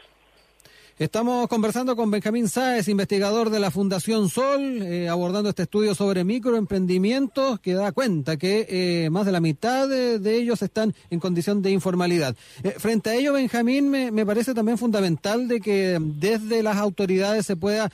Estamos 0.97 1.49
conversando 1.49 1.97
con 1.97 2.13
Benjamín 2.13 2.49
Sáez, 2.49 2.87
investigador 2.87 3.51
de 3.51 3.59
la 3.59 3.73
Fundación 3.73 4.29
Sol, 4.31 4.81
eh, 4.81 5.09
abordando 5.09 5.49
este 5.49 5.65
estudio 5.65 5.93
sobre 5.93 6.23
microemprendimientos 6.23 7.59
que 7.59 7.75
da 7.75 7.91
cuenta 7.91 8.37
que 8.37 8.65
eh, 8.69 9.11
más 9.11 9.27
de 9.27 9.33
la 9.33 9.41
mitad 9.41 9.89
de, 9.89 10.37
ellos 10.37 10.63
están 10.63 10.95
en 11.11 11.19
condición 11.19 11.63
de 11.63 11.73
informalidad. 11.73 12.37
Eh, 12.63 12.77
frente 12.79 13.11
a 13.11 13.15
ello, 13.17 13.33
Benjamín, 13.33 13.91
me, 13.91 14.25
parece 14.25 14.55
también 14.55 14.79
fundamental 14.79 15.49
de 15.49 15.61
que 15.61 15.99
desde 16.01 16.63
las 16.63 16.77
autoridades 16.77 17.45
se 17.45 17.57
pueda 17.57 17.91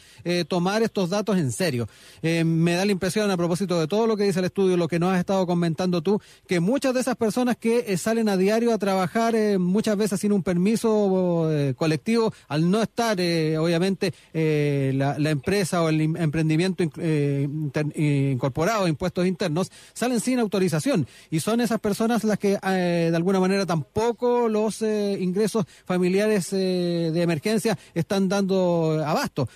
tomar 0.47 0.83
estos 0.83 1.09
datos 1.09 1.39
en 1.39 1.53
serio. 1.53 1.89
me 2.23 2.75
da 2.75 2.85
la 2.85 2.93
impresión, 2.93 3.31
a 3.31 3.37
propósito 3.39 3.81
de 3.81 3.89
todo 3.89 4.07
lo 4.07 4.17
que 4.17 4.25
dice 4.25 4.41
el 4.41 4.45
estudio, 4.45 4.77
lo 4.77 4.89
que 4.89 4.99
nos 4.99 5.15
has 5.15 5.21
estado 5.21 5.47
comentando 5.47 6.03
tú, 6.03 6.21
que 6.47 6.61
muchas 6.61 6.93
de 6.93 7.01
esas 7.01 7.17
personas 7.17 7.57
que 7.57 7.97
salen 7.97 8.29
a 8.29 8.37
diario 8.37 8.75
a 8.75 8.79
trabajar, 8.79 9.35
muchas 9.59 9.97
veces 9.97 10.21
sin 10.21 10.33
un 10.33 10.43
permiso 10.43 11.49
colectivo, 11.77 12.33
al 12.49 12.71
no 12.71 12.83
estar, 12.83 12.90
eh, 13.19 13.57
obviamente, 13.59 14.13
eh, 14.35 14.93
la, 14.95 15.31
empresa 15.31 15.83
o 15.83 15.89
el 15.89 16.01
emprendimiento 16.01 16.85
eh, 16.99 17.49
incorporado 17.95 18.85
a 18.85 18.89
impuestos 18.89 19.27
internos, 19.27 19.71
salen 19.93 20.21
sin 20.21 20.39
autorización. 20.39 21.07
Y 21.31 21.41
son 21.41 21.61
esas 21.61 21.81
personas 21.81 22.25
las 22.25 22.39
que, 22.39 22.59
de 22.61 23.17
alguna 23.17 23.41
manera, 23.41 23.65
tampoco 23.67 24.49
los 24.49 24.83
ingresos 24.83 25.65
familiares 25.85 26.51
de 26.51 27.23
emergencia 27.23 27.79
están 27.95 28.29
dando 28.29 29.03
abasto. 29.05 29.49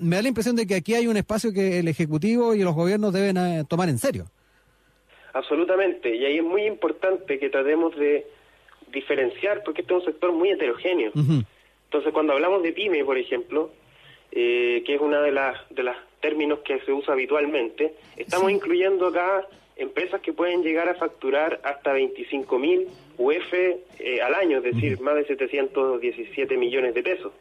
me 0.00 0.16
da 0.16 0.22
la 0.22 0.28
impresión 0.28 0.56
de 0.56 0.66
que 0.66 0.76
aquí 0.76 0.94
hay 0.94 1.06
un 1.06 1.16
espacio 1.16 1.52
que 1.52 1.78
el 1.78 1.88
Ejecutivo 1.88 2.54
y 2.54 2.62
los 2.62 2.74
gobiernos 2.74 3.12
deben 3.12 3.66
tomar 3.66 3.88
en 3.88 3.98
serio. 3.98 4.26
Absolutamente, 5.34 6.16
y 6.16 6.24
ahí 6.24 6.38
es 6.38 6.44
muy 6.44 6.64
importante 6.64 7.38
que 7.38 7.50
tratemos 7.50 7.96
de 7.96 8.26
diferenciar, 8.92 9.62
porque 9.62 9.82
este 9.82 9.94
es 9.94 10.00
un 10.00 10.06
sector 10.06 10.32
muy 10.32 10.50
heterogéneo. 10.50 11.12
Entonces, 11.88 12.12
cuando 12.12 12.34
hablamos 12.34 12.62
de 12.62 12.72
pyme, 12.72 13.02
por 13.02 13.16
ejemplo, 13.16 13.70
eh, 14.30 14.82
que 14.84 14.94
es 14.94 15.00
una 15.00 15.22
de 15.22 15.32
las 15.32 15.56
de 15.70 15.84
los 15.84 15.96
términos 16.20 16.58
que 16.58 16.80
se 16.80 16.92
usa 16.92 17.14
habitualmente, 17.14 17.94
estamos 18.14 18.50
incluyendo 18.50 19.06
acá 19.06 19.46
empresas 19.74 20.20
que 20.20 20.34
pueden 20.34 20.62
llegar 20.62 20.90
a 20.90 20.96
facturar 20.96 21.60
hasta 21.64 21.96
25.000 21.96 22.88
UF 23.16 23.54
eh, 23.54 24.20
al 24.20 24.34
año, 24.34 24.58
es 24.58 24.64
decir, 24.64 25.00
más 25.00 25.14
de 25.14 25.24
717 25.24 26.58
millones 26.58 26.92
de 26.92 27.02
pesos. 27.02 27.32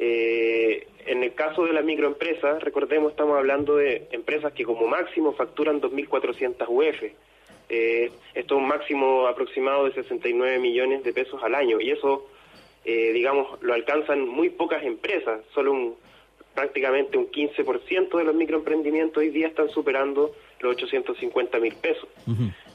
Eh, 0.00 0.88
en 1.06 1.22
el 1.22 1.32
caso 1.34 1.64
de 1.64 1.72
las 1.72 1.84
microempresas, 1.84 2.60
recordemos, 2.64 3.12
estamos 3.12 3.38
hablando 3.38 3.76
de 3.76 4.08
empresas 4.10 4.52
que 4.52 4.64
como 4.64 4.88
máximo 4.88 5.32
facturan 5.32 5.80
2.400 5.80 6.66
UF. 6.68 7.02
esto 7.68 8.14
es 8.34 8.50
un 8.50 8.66
máximo 8.66 9.28
aproximado 9.28 9.84
de 9.84 9.92
69 9.92 10.58
millones 10.58 11.04
de 11.04 11.12
pesos 11.12 11.40
al 11.44 11.54
año 11.54 11.80
y 11.80 11.92
eso 11.92 12.26
eh, 12.86 13.12
digamos, 13.12 13.60
lo 13.62 13.74
alcanzan 13.74 14.26
muy 14.26 14.48
pocas 14.48 14.82
empresas, 14.84 15.40
solo 15.52 15.72
un 15.72 15.96
prácticamente 16.54 17.18
un 17.18 17.30
15% 17.30 18.16
de 18.16 18.24
los 18.24 18.34
microemprendimientos 18.34 19.18
hoy 19.18 19.28
día 19.28 19.48
están 19.48 19.68
superando 19.68 20.34
los 20.60 20.74
850 20.74 21.58
mil 21.58 21.74
pesos. 21.74 22.08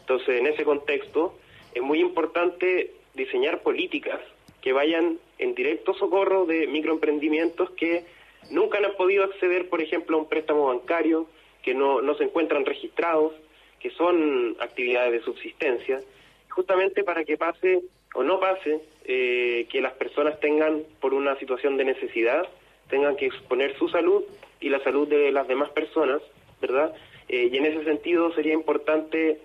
Entonces, 0.02 0.40
en 0.40 0.46
ese 0.46 0.64
contexto, 0.64 1.36
es 1.74 1.82
muy 1.82 2.00
importante 2.00 2.92
diseñar 3.16 3.64
políticas 3.64 4.20
que 4.62 4.72
vayan 4.72 5.18
en 5.40 5.56
directo 5.56 5.96
socorro 5.96 6.46
de 6.46 6.68
microemprendimientos 6.68 7.72
que 7.72 8.06
nunca 8.52 8.78
han 8.78 8.96
podido 8.96 9.24
acceder, 9.24 9.68
por 9.68 9.82
ejemplo, 9.82 10.18
a 10.18 10.20
un 10.20 10.30
préstamo 10.30 10.68
bancario, 10.68 11.26
que 11.64 11.74
no, 11.74 12.02
no 12.02 12.14
se 12.16 12.26
encuentran 12.26 12.66
registrados, 12.66 13.34
que 13.80 13.90
son 13.92 14.56
actividades 14.60 15.12
de 15.14 15.22
subsistencia, 15.22 16.02
justamente 16.50 17.04
para 17.04 17.24
que 17.24 17.38
pase 17.38 17.82
o 18.14 18.24
no 18.24 18.40
pase 18.40 18.82
eh, 19.06 19.68
que 19.70 19.82
las 19.82 19.94
personas 19.94 20.40
tengan, 20.40 20.84
por 21.00 21.14
una 21.14 21.38
situación 21.40 21.78
de 21.78 21.86
necesidad, 21.86 22.48
tengan 22.90 23.16
que 23.16 23.26
exponer 23.26 23.76
su 23.78 23.90
salud 23.90 24.24
y 24.60 24.70
la 24.70 24.84
salud 24.84 25.08
de 25.08 25.32
las 25.32 25.48
demás 25.48 25.70
personas, 25.70 26.22
¿verdad? 26.62 26.94
Eh, 27.28 27.50
y 27.52 27.58
en 27.58 27.66
ese 27.66 27.84
sentido 27.84 28.34
sería 28.34 28.54
importante 28.54 29.40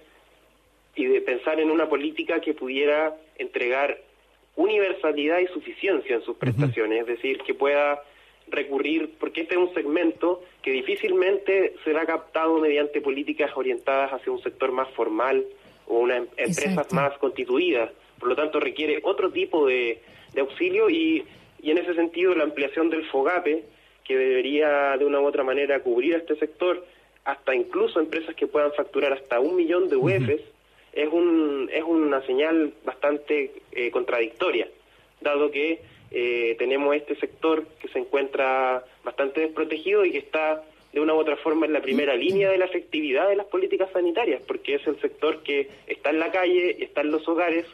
y 0.95 1.05
de 1.07 1.21
pensar 1.21 1.61
en 1.61 1.71
una 1.71 1.89
política 1.89 2.41
que 2.41 2.55
pudiera 2.55 3.15
entregar 3.39 3.99
universalidad 4.57 5.39
y 5.39 5.47
suficiencia 5.49 6.17
en 6.17 6.23
sus 6.23 6.37
prestaciones, 6.37 7.03
es 7.03 7.07
decir, 7.07 7.39
que 7.39 7.55
pueda 7.55 8.03
recurrir, 8.49 9.11
porque 9.19 9.43
este 9.43 9.55
es 9.55 9.61
un 9.61 9.75
segmento 9.75 10.43
que 10.63 10.71
difícilmente 10.71 11.75
será 11.85 12.07
captado 12.07 12.59
mediante 12.59 13.01
políticas 13.01 13.51
orientadas 13.55 14.13
hacia 14.13 14.33
un 14.33 14.43
sector 14.43 14.73
más 14.73 14.89
formal 14.91 15.45
o 15.87 15.99
una 15.99 16.17
em-, 16.17 16.29
empresas 16.37 16.93
más 16.93 17.17
constituidas 17.19 17.91
por 18.26 18.30
lo 18.37 18.42
tanto 18.42 18.59
requiere 18.59 18.99
otro 19.04 19.30
tipo 19.30 19.68
de, 19.68 20.00
auxilio 20.37 20.90
y, 20.90 21.25
y 21.62 21.71
en 21.71 21.78
ese 21.78 21.95
sentido 21.95 22.35
la 22.35 22.42
ampliación 22.42 22.90
del 22.90 23.06
FOGAPE, 23.06 23.62
que 24.02 24.18
debería 24.18 24.97
de 24.97 25.04
una 25.04 25.21
u 25.21 25.26
otra 25.26 25.45
manera 25.45 25.78
cubrir 25.78 26.16
a 26.16 26.18
este 26.18 26.35
sector, 26.35 26.85
hasta 27.25 27.54
incluso 27.54 28.00
empresas 28.00 28.35
que 28.35 28.49
puedan 28.49 28.73
facturar 28.73 29.12
hasta 29.12 29.38
un 29.38 29.54
millón 29.54 29.88
de 29.88 29.95
UEFs, 29.95 30.42
es, 30.92 31.09
un, 31.12 31.71
es 31.73 31.85
una 31.85 32.21
señal 32.23 32.73
bastante 32.85 33.52
eh, 33.71 33.92
contradictoria, 33.92 34.66
dado 35.21 35.52
que 35.52 35.78
eh, 36.11 36.56
tenemos 36.59 36.97
este 36.97 37.14
sector 37.14 37.64
que 37.80 37.87
se 37.87 38.00
encuentra 38.00 38.85
bastante 39.04 39.42
desprotegido 39.42 40.04
y 40.04 40.11
que 40.11 40.18
está 40.18 40.64
de 40.92 41.00
una 41.00 41.14
u 41.14 41.18
otra 41.18 41.37
forma 41.37 41.64
en 41.66 41.75
la 41.75 41.80
primera 41.80 42.16
línea 42.16 42.50
de 42.50 42.59
la 42.59 42.64
efectividad 42.64 43.28
de 43.28 43.37
las 43.37 43.47
políticas 43.47 43.88
sanitarias, 43.92 44.42
porque 44.49 44.75
es 44.75 44.87
el 44.88 45.00
sector 45.00 45.45
que 45.45 45.68
está 45.87 46.11
en 46.11 46.18
la 46.18 46.33
calle, 46.33 46.83
está 46.83 47.02
en 47.02 47.12
los 47.12 47.28
hogares, 47.28 47.66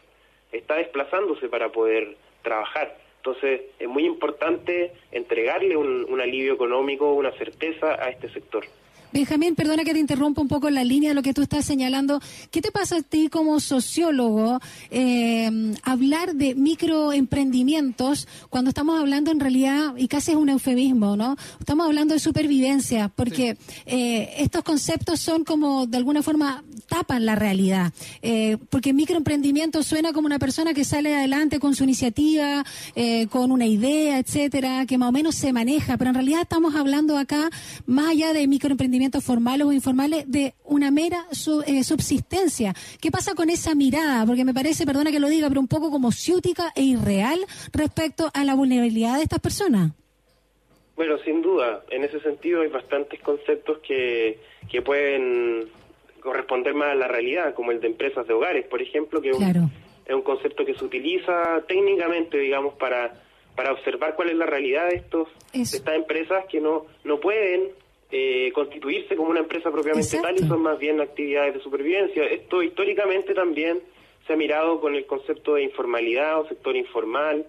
está 0.52 0.76
desplazándose 0.76 1.49
para 1.49 1.71
poder 1.71 2.16
trabajar. 2.42 2.97
Entonces 3.16 3.62
es 3.78 3.88
muy 3.88 4.04
importante 4.04 4.92
entregarle 5.11 5.76
un, 5.76 6.21
alivio 6.21 6.54
económico, 6.54 7.12
una 7.12 7.32
certeza 7.32 7.94
a 7.94 8.09
este 8.11 8.28
sector. 8.30 8.64
Benjamín, 9.12 9.54
perdona 9.54 9.85
que 9.85 9.92
te 9.92 9.99
interrumpa 9.99 10.40
un 10.40 10.49
poco 10.49 10.71
la 10.71 10.85
línea 10.85 11.11
de 11.11 11.14
lo 11.14 11.23
que 11.23 11.35
tú 11.35 11.42
estás 11.42 11.66
señalando. 11.66 12.19
¿Qué 12.50 12.62
te 12.62 12.73
pasa 12.73 12.97
a 12.97 13.02
ti 13.02 13.28
como 13.28 13.61
sociólogo 13.61 14.59
eh, 14.90 15.75
hablar 15.83 16.35
de 16.35 16.54
microemprendimientos 16.54 18.26
cuando 18.49 18.71
estamos 18.71 18.99
hablando 18.99 19.31
en 19.31 19.40
realidad, 19.40 19.95
y 19.99 20.09
casi 20.09 20.31
es 20.31 20.38
un 20.38 20.49
eufemismo, 20.49 21.14
¿no? 21.14 21.37
Estamos 21.61 21.85
hablando 21.85 22.14
de 22.14 22.21
supervivencia, 22.21 23.11
porque 23.14 23.59
eh, 23.85 24.35
estos 24.38 24.64
conceptos 24.64 25.21
son 25.21 25.45
como 25.45 25.87
de 25.87 25.99
alguna 25.99 26.23
forma 26.23 26.64
tapan 26.88 27.26
la 27.26 27.35
realidad. 27.35 27.92
Eh, 28.23 28.57
porque 28.71 28.95
microemprendimiento 28.95 29.83
suena 29.83 30.14
como 30.14 30.25
una 30.25 30.38
persona 30.38 30.73
que 30.73 30.85
sale 30.85 31.14
adelante 31.14 31.61
con 31.61 31.75
su 31.75 31.85
iniciativa, 31.85 32.64
con 33.28 33.52
una 33.52 33.66
idea, 33.66 34.19
etcétera, 34.19 34.87
que 34.87 34.97
más 34.97 35.11
o 35.11 35.12
menos 35.12 35.35
se 35.35 35.52
maneja, 35.52 35.99
pero 35.99 36.11
en 36.11 36.14
realidad 36.14 36.42
estamos 36.42 36.75
hablando 36.75 37.19
acá, 37.19 37.50
más 37.85 38.09
allá 38.09 38.33
de 38.33 38.47
formales 39.21 39.66
o 39.66 39.73
informales, 39.73 40.30
de 40.30 40.54
una 40.64 40.90
mera 40.90 41.26
eh, 41.66 41.85
subsistencia. 41.85 42.75
¿Qué 43.00 43.11
pasa 43.11 43.35
con 43.35 43.50
esa 43.50 43.75
mirada? 43.75 44.25
Porque 44.26 44.44
me 44.44 44.54
parece, 44.54 44.87
perdona 44.87 45.11
que 45.11 45.21
lo 45.21 45.28
diga, 45.28 45.49
pero 45.49 45.61
un 45.61 45.68
poco 45.68 45.90
como 45.90 46.12
ciútica 46.12 46.73
e 46.75 46.82
irreal 46.82 47.40
respecto 47.73 48.30
a 48.32 48.44
la 48.44 48.54
vulnerabilidad 48.54 49.16
de 49.16 49.25
estas 49.25 49.40
personas. 49.40 49.92
Bueno, 50.97 51.16
sin 51.25 51.42
duda, 51.42 51.82
en 51.90 52.04
ese 52.04 52.21
sentido 52.21 52.61
hay 52.61 52.68
bastantes 52.68 53.21
conceptos 53.21 53.78
que, 53.78 54.38
que 54.71 54.82
pueden 54.82 55.68
corresponder 56.21 56.75
más 56.75 56.92
a 56.92 56.94
la 56.94 57.09
realidad, 57.09 57.54
como 57.54 57.73
el 57.73 57.80
de 57.80 57.88
empresas 57.88 58.26
de 58.26 58.35
hogares, 58.35 58.66
por 58.66 58.80
ejemplo, 58.80 59.21
que 59.21 59.30
es, 59.30 59.37
un, 59.37 60.23
concepto 60.23 60.64
que 60.64 60.75
se 60.75 60.85
utiliza 60.85 61.62
técnicamente, 61.66 62.38
digamos, 62.38 62.75
para, 62.75 63.21
para 63.56 63.73
observar 63.73 64.14
cuál 64.14 64.30
es 64.30 64.37
la 64.37 64.47
realidad 64.47 64.88
de, 64.88 64.97
estos, 64.97 65.28
estas 65.52 65.97
empresas 65.97 66.44
que 66.47 66.61
no, 66.61 66.87
no 67.04 67.18
pueden 67.18 67.71
eh, 68.14 68.52
constituirse 68.54 69.16
como 69.16 69.31
una 69.31 69.40
empresa 69.40 69.71
propiamente 69.71 70.21
tal 70.21 70.35
y 70.35 70.40
son 70.40 70.61
más 70.61 70.78
bien 70.78 71.00
actividades 71.00 71.54
de 71.54 71.61
supervivencia. 71.61 72.26
Esto 72.26 72.62
históricamente 72.62 73.33
también 73.33 73.81
se 74.26 74.35
ha 74.35 74.37
mirado 74.37 74.81
con 74.81 74.95
el 74.95 75.07
concepto 75.07 75.54
de 75.54 75.62
informalidad 75.62 76.40
o 76.40 76.47
sector 76.47 76.76
informal. 76.76 77.47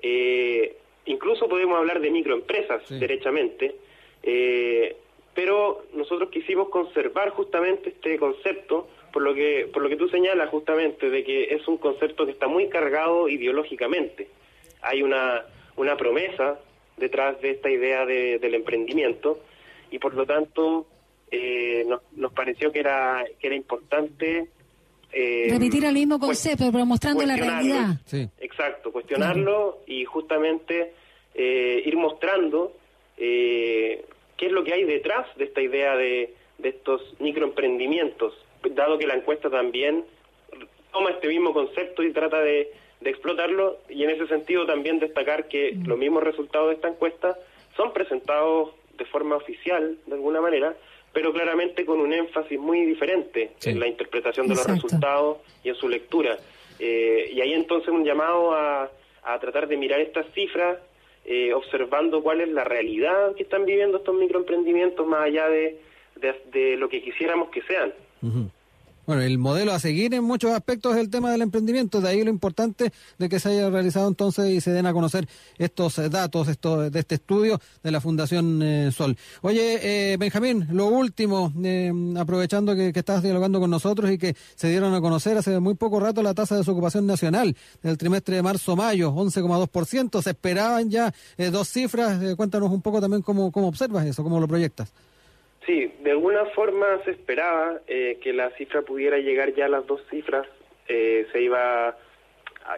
Eh, 0.00 0.76
incluso 1.06 1.48
podemos 1.48 1.76
hablar 1.76 2.00
de 2.00 2.12
microempresas, 2.12 2.88
derechamente. 2.88 3.74
Eh, 4.22 4.96
pero 5.34 5.82
nosotros 5.94 6.30
quisimos 6.30 6.68
conservar 6.68 7.30
justamente 7.30 7.88
este 7.88 8.16
concepto 8.16 8.86
por 9.12 9.22
lo 9.22 9.34
que 9.34 9.68
por 9.72 9.82
lo 9.82 9.88
que 9.88 9.96
tú 9.96 10.08
señalas 10.08 10.48
justamente 10.50 11.10
de 11.10 11.24
que 11.24 11.54
es 11.54 11.66
un 11.66 11.76
concepto 11.76 12.24
que 12.24 12.32
está 12.32 12.46
muy 12.46 12.68
cargado 12.68 13.28
ideológicamente 13.28 14.28
hay 14.80 15.02
una 15.02 15.44
una 15.76 15.96
promesa 15.96 16.58
detrás 16.96 17.40
de 17.40 17.50
esta 17.50 17.70
idea 17.70 18.06
del 18.06 18.54
emprendimiento 18.54 19.40
y 19.90 19.98
por 19.98 20.14
lo 20.14 20.26
tanto 20.26 20.86
eh, 21.30 21.86
nos, 22.16 22.32
pareció 22.32 22.72
que 22.72 22.80
era 22.80 23.24
que 23.38 23.46
era 23.46 23.56
importante 23.56 24.48
eh, 25.12 25.46
repetir 25.50 25.84
el 25.84 25.94
mismo 25.94 26.18
concepto 26.18 26.70
pero 26.72 26.86
mostrando 26.86 27.24
la 27.24 27.36
realidad. 27.36 28.00
Exacto 28.38 28.92
cuestionarlo 28.92 29.80
y 29.86 30.04
justamente 30.04 30.92
eh, 31.34 31.82
ir 31.84 31.96
mostrando 31.96 32.72
eh, 33.16 34.04
qué 34.36 34.46
es 34.46 34.52
lo 34.52 34.64
que 34.64 34.72
hay 34.72 34.84
detrás 34.84 35.26
de 35.36 35.44
esta 35.44 35.60
idea 35.60 35.96
de, 35.96 36.34
de 36.58 36.68
estos 36.68 37.02
microemprendimientos, 37.20 38.34
dado 38.70 38.98
que 38.98 39.06
la 39.06 39.14
encuesta 39.14 39.50
también 39.50 40.04
toma 40.92 41.10
este 41.10 41.28
mismo 41.28 41.52
concepto 41.52 42.02
y 42.02 42.12
trata 42.12 42.40
de, 42.40 42.72
explotarlo 43.04 43.80
y 43.90 44.02
en 44.02 44.08
ese 44.08 44.26
sentido 44.28 44.64
también 44.64 44.98
destacar 44.98 45.46
que 45.48 45.72
mm. 45.74 45.86
los 45.86 45.98
mismos 45.98 46.22
resultados 46.22 46.68
de 46.68 46.76
esta 46.76 46.88
encuesta 46.88 47.36
son 47.76 47.92
presentados 47.92 48.70
de 48.96 49.04
forma 49.06 49.36
oficial, 49.36 49.98
de 50.06 50.14
alguna 50.14 50.40
manera, 50.40 50.74
pero 51.12 51.32
claramente 51.32 51.86
con 51.86 52.00
un 52.00 52.12
énfasis 52.12 52.58
muy 52.58 52.84
diferente 52.84 53.52
en 53.64 53.78
la 53.78 53.86
interpretación 53.86 54.48
de 54.48 54.56
los 54.56 54.66
resultados 54.66 55.38
y 55.62 55.68
en 55.68 55.74
su 55.76 55.88
lectura. 55.88 56.36
Eh, 56.78 57.30
y 57.32 57.40
ahí 57.40 57.52
entonces 57.52 57.88
un 57.88 58.04
llamado 58.04 58.52
a, 58.52 58.90
a 59.22 59.38
tratar 59.38 59.68
de 59.68 59.76
mirar 59.76 60.00
estas 60.00 60.26
cifras, 60.34 60.78
eh, 61.24 61.54
observando 61.54 62.22
cuál 62.22 62.40
es 62.40 62.48
la 62.48 62.64
realidad 62.64 63.34
que 63.34 63.44
están 63.44 63.64
viviendo 63.64 63.98
estos 63.98 64.14
microemprendimientos 64.14 65.06
más 65.06 65.22
allá 65.22 65.48
de, 65.48 65.80
de, 66.52 66.76
lo 66.76 66.88
que 66.88 67.00
quisiéramos 67.00 67.48
que 67.50 67.62
sean. 67.62 67.94
Bueno, 69.06 69.20
el 69.20 69.36
modelo 69.36 69.72
a 69.72 69.78
seguir 69.78 70.14
en 70.14 70.24
muchos 70.24 70.52
aspectos 70.52 70.94
es 70.94 71.00
el 71.00 71.10
tema 71.10 71.30
del 71.30 71.42
emprendimiento, 71.42 72.00
de 72.00 72.08
ahí 72.08 72.24
lo 72.24 72.30
importante 72.30 72.90
de 73.18 73.28
que 73.28 73.38
se 73.38 73.50
haya 73.50 73.68
realizado 73.68 74.08
entonces 74.08 74.48
y 74.50 74.62
se 74.62 74.70
den 74.70 74.86
a 74.86 74.94
conocer 74.94 75.28
estos 75.58 75.98
eh, 75.98 76.08
datos 76.08 76.48
esto, 76.48 76.88
de 76.88 77.00
este 77.00 77.16
estudio 77.16 77.60
de 77.82 77.90
la 77.90 78.00
Fundación 78.00 78.62
eh, 78.62 78.90
Sol. 78.92 79.18
Oye, 79.42 80.12
eh, 80.12 80.16
Benjamín, 80.16 80.68
lo 80.72 80.86
último, 80.86 81.52
aprovechando 82.18 82.74
que, 82.74 82.92
estás 82.94 83.22
dialogando 83.22 83.60
con 83.60 83.68
nosotros 83.68 84.10
y 84.10 84.16
que 84.16 84.34
se 84.54 84.70
dieron 84.70 84.94
a 84.94 85.00
conocer 85.02 85.36
hace 85.36 85.60
muy 85.60 85.74
poco 85.74 86.00
rato 86.00 86.22
la 86.22 86.32
tasa 86.32 86.54
de 86.54 86.60
desocupación 86.62 87.06
nacional 87.06 87.54
del 87.82 87.98
trimestre 87.98 88.36
de 88.36 88.42
marzo-mayo, 88.42 89.12
11,2%, 89.12 90.22
se 90.22 90.30
esperaban 90.30 90.88
ya 90.88 91.12
dos 91.52 91.68
cifras, 91.68 92.34
cuéntanos 92.36 92.70
un 92.70 92.80
poco 92.80 93.02
también 93.02 93.20
cómo, 93.20 93.52
cómo 93.52 93.68
observas 93.68 94.06
eso, 94.06 94.22
cómo 94.22 94.40
lo 94.40 94.48
proyectas. 94.48 94.92
Sí, 95.66 95.90
de 96.00 96.10
alguna 96.10 96.44
forma 96.46 97.02
se 97.04 97.12
esperaba 97.12 97.80
eh, 97.86 98.18
que 98.22 98.32
la 98.32 98.50
cifra 98.50 98.82
pudiera 98.82 99.18
llegar 99.18 99.54
ya 99.54 99.66
a 99.66 99.70
las 99.70 99.86
dos 99.86 100.02
cifras, 100.10 100.46
eh, 100.88 101.26
se 101.32 101.40
iba, 101.40 101.96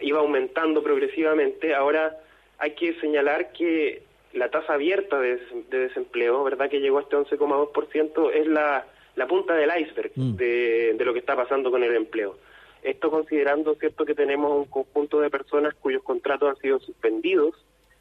iba 0.03 0.19
aumentando 0.21 0.83
progresivamente. 0.83 1.75
Ahora 1.75 2.17
hay 2.59 2.73
que 2.73 2.95
señalar 3.01 3.53
que 3.53 4.03
la 4.35 4.51
tasa 4.51 4.75
abierta 4.75 5.19
de, 5.19 5.41
desempleo, 5.71 6.45
¿verdad? 6.45 6.71
Que 6.71 6.81
llegó 6.81 6.99
a 6.99 7.03
este 7.03 7.17
11,2%, 7.17 8.31
es 8.33 8.47
la, 8.47 8.87
la 9.17 9.27
punta 9.27 9.55
del 9.55 9.71
iceberg 9.81 10.13
mm. 10.15 10.37
de, 10.37 10.95
de 10.95 11.05
lo 11.05 11.13
que 11.13 11.21
está 11.21 11.35
pasando 11.35 11.71
con 11.71 11.83
el 11.83 11.95
empleo. 11.95 12.37
Esto 12.83 13.11
considerando, 13.11 13.75
¿cierto?, 13.75 14.05
que 14.05 14.15
tenemos 14.15 14.53
un 14.53 14.67
conjunto 14.67 15.21
de 15.21 15.31
personas 15.31 15.75
cuyos 15.75 16.05
contratos 16.05 16.51
han 16.51 16.63
sido 16.63 16.79
suspendidos 16.79 17.55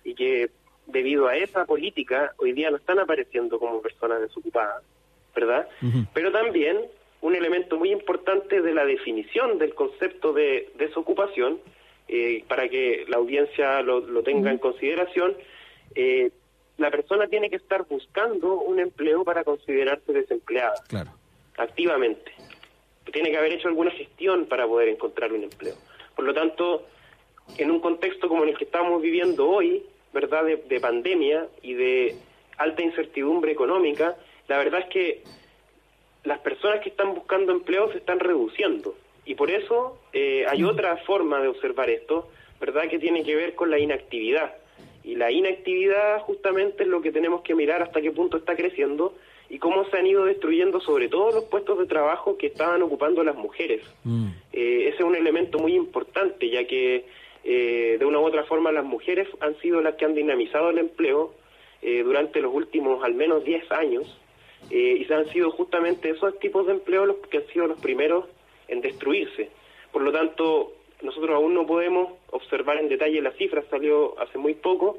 y 0.04 0.14
que 0.14 0.50
debido 0.88 1.28
a 1.28 1.36
esa 1.36 1.66
política, 1.66 2.34
hoy 2.38 2.54
día 2.54 2.70
no 2.70 2.78
están 2.78 3.00
apareciendo 3.00 3.60
como 3.60 3.82
personas 3.82 4.22
desocupadas, 4.22 4.84
¿verdad? 5.36 5.68
Pero 6.14 6.32
también 6.32 6.80
un 7.22 7.36
elemento 7.36 7.78
muy 7.78 7.92
importante 7.92 8.62
de 8.62 8.74
la 8.74 8.86
definición 8.86 9.58
del 9.58 9.74
concepto 9.74 10.32
de 10.34 10.72
desocupación, 10.78 11.60
eh, 12.08 12.44
para 12.48 12.70
que 12.70 13.06
la 13.08 13.18
audiencia 13.18 13.82
lo, 13.82 14.22
tenga 14.22 14.52
en 14.52 14.60
consideración, 14.60 15.36
eh, 15.96 16.30
la 16.78 16.92
persona 16.92 17.28
tiene 17.28 17.50
que 17.50 17.56
estar 17.56 17.86
buscando 17.88 18.60
un 18.62 18.80
empleo 18.80 19.24
para 19.24 19.44
considerarse 19.44 20.14
desempleada, 20.14 20.76
claro. 20.88 21.12
activamente. 21.58 22.32
Tiene 23.12 23.32
que 23.32 23.38
haber 23.38 23.54
hecho 23.54 23.70
alguna 23.70 23.92
gestión 23.92 24.46
para 24.46 24.68
poder 24.68 24.90
encontrar 24.90 25.32
un 25.32 25.44
empleo. 25.44 25.76
Por 26.16 26.26
lo 26.26 26.34
tanto, 26.34 26.86
en 27.58 27.72
un 27.72 27.80
contexto 27.80 28.28
como 28.28 28.44
el 28.44 28.58
que 28.58 28.66
estamos 28.66 29.02
viviendo 29.02 29.48
hoy, 29.50 29.84
¿verdad?, 30.16 30.46
de, 30.46 30.80
pandemia 30.80 31.46
y 31.62 31.74
de 31.74 32.16
alta 32.58 32.82
incertidumbre 32.82 33.52
económica, 33.52 34.16
la 34.48 34.58
verdad 34.58 34.80
es 34.80 34.86
que 34.88 35.24
las 36.24 36.40
personas 36.40 36.80
que 36.80 36.90
están 36.90 37.14
buscando 37.14 37.52
empleo 37.52 37.92
se 37.92 37.98
están 37.98 38.20
reduciendo. 38.20 38.96
Y 39.26 39.36
por 39.36 39.52
eso 39.52 40.00
eh, 40.14 40.46
hay 40.48 40.64
otra 40.64 40.96
forma 41.06 41.42
de 41.42 41.50
observar 41.50 41.90
esto, 41.90 42.30
¿verdad?, 42.62 42.88
que 42.90 42.98
tiene 42.98 43.24
que 43.24 43.36
ver 43.36 43.56
con 43.56 43.70
la 43.70 43.78
inactividad. 43.78 44.56
Y 45.04 45.16
la 45.16 45.32
inactividad 45.32 46.22
justamente 46.22 46.84
es 46.84 46.90
lo 46.90 47.02
que 47.02 47.12
tenemos 47.12 47.42
que 47.42 47.54
mirar 47.54 47.84
hasta 47.84 48.02
qué 48.02 48.12
punto 48.12 48.38
está 48.38 48.56
creciendo 48.56 49.14
y 49.50 49.60
cómo 49.60 49.84
se 49.86 49.98
han 49.98 50.08
ido 50.08 50.26
destruyendo 50.26 50.80
sobre 50.80 51.10
todo 51.10 51.32
los 51.32 51.44
puestos 51.44 51.78
de 51.78 51.86
trabajo 51.86 52.38
que 52.38 52.48
estaban 52.48 52.82
ocupando 52.82 53.22
las 53.24 53.36
mujeres. 53.36 53.82
Mm. 54.06 54.30
Eh, 54.54 54.88
ese 54.88 54.98
es 54.98 55.04
un 55.04 55.16
elemento 55.16 55.60
muy 55.60 55.76
importante, 55.76 56.50
ya 56.50 56.66
que 56.66 57.06
eh, 57.48 57.98
de 58.00 58.06
una 58.06 58.20
u 58.20 58.26
otra 58.26 58.44
forma 58.46 58.72
las 58.72 58.84
mujeres 58.84 59.28
han 59.40 59.56
sido 59.60 59.80
las 59.80 59.94
que 59.96 60.06
han 60.06 60.16
dinamizado 60.16 60.72
el 60.72 60.80
empleo 60.80 61.36
eh, 61.84 62.02
durante 62.02 62.42
los 62.42 62.52
últimos 62.52 63.04
al 63.04 63.14
menos 63.14 63.44
10 63.44 63.72
años 63.72 64.20
eh, 64.72 64.98
y 65.00 65.06
se 65.06 65.14
han 65.14 65.30
sido 65.30 65.52
justamente 65.52 66.10
esos 66.10 66.40
tipos 66.40 66.66
de 66.66 66.74
empleo 66.74 67.06
los 67.06 67.18
que 67.18 67.38
han 67.38 67.48
sido 67.48 67.68
los 67.68 67.80
primeros 67.80 68.26
en 68.68 68.82
destruirse. 68.82 69.52
Por 69.92 70.02
lo 70.02 70.12
tanto, 70.12 70.74
nosotros 71.04 71.36
aún 71.36 71.54
no 71.54 71.68
podemos 71.68 72.14
observar 72.32 72.78
en 72.78 72.90
detalle 72.90 73.22
las 73.22 73.36
cifras, 73.36 73.66
salió 73.70 74.20
hace 74.20 74.40
muy 74.40 74.56
poco, 74.56 74.98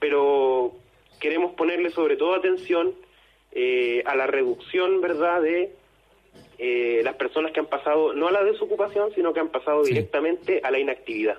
pero 0.00 0.72
queremos 1.20 1.52
ponerle 1.52 1.90
sobre 1.90 2.16
todo 2.16 2.34
atención 2.34 2.94
a 4.06 4.16
la 4.16 4.26
reducción, 4.26 5.02
¿verdad?, 5.02 5.42
de 5.42 7.02
las 7.04 7.14
personas 7.16 7.52
que 7.52 7.60
han 7.60 7.66
pasado 7.66 8.14
no 8.14 8.28
a 8.28 8.32
la 8.32 8.42
desocupación, 8.42 9.14
sino 9.14 9.34
que 9.34 9.40
han 9.40 9.50
pasado 9.50 9.82
directamente 9.82 10.62
a 10.64 10.70
la 10.70 10.78
inactividad. 10.78 11.36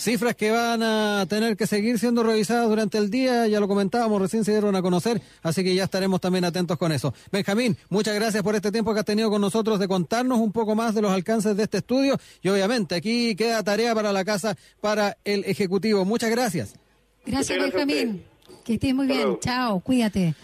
Cifras 0.00 0.34
que 0.34 0.50
van 0.50 0.82
a 0.82 1.26
tener 1.28 1.58
que 1.58 1.66
seguir 1.66 1.98
siendo 1.98 2.22
revisadas 2.22 2.66
durante 2.70 2.96
el 2.96 3.10
día, 3.10 3.46
ya 3.48 3.60
lo 3.60 3.68
comentábamos, 3.68 4.18
recién 4.18 4.46
se 4.46 4.52
dieron 4.52 4.74
a 4.74 4.80
conocer, 4.80 5.20
así 5.42 5.62
que 5.62 5.74
ya 5.74 5.84
estaremos 5.84 6.22
también 6.22 6.46
atentos 6.46 6.78
con 6.78 6.90
eso. 6.90 7.12
Benjamín, 7.30 7.76
muchas 7.90 8.14
gracias 8.14 8.42
por 8.42 8.54
este 8.54 8.72
tiempo 8.72 8.94
que 8.94 9.00
has 9.00 9.04
tenido 9.04 9.28
con 9.28 9.42
nosotros 9.42 9.78
de 9.78 9.86
contarnos 9.86 10.38
un 10.38 10.52
poco 10.52 10.74
más 10.74 10.94
de 10.94 11.02
los 11.02 11.12
alcances 11.12 11.54
de 11.54 11.64
este 11.64 11.78
estudio 11.78 12.18
y 12.40 12.48
obviamente 12.48 12.94
aquí 12.94 13.34
queda 13.36 13.62
tarea 13.62 13.94
para 13.94 14.10
la 14.10 14.24
casa, 14.24 14.56
para 14.80 15.18
el 15.22 15.44
Ejecutivo. 15.44 16.06
Muchas 16.06 16.30
gracias. 16.30 16.72
Gracias, 17.26 17.58
Benjamín. 17.58 18.22
Que 18.64 18.74
estés 18.74 18.94
muy 18.94 19.06
bien. 19.06 19.38
Chao, 19.40 19.80
cuídate. 19.80 20.34